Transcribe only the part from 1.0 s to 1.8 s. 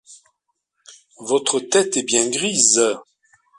Votre